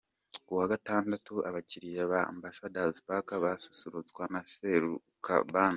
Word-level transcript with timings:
Ku 0.45 0.51
wa 0.59 0.65
Gatandatu: 0.73 1.33
Abakiliya 1.49 2.03
ba 2.11 2.19
Ambassador's 2.33 2.97
Park 3.07 3.27
basusurutswa 3.43 4.23
na 4.33 4.41
Seruka 4.53 5.33
band. 5.51 5.69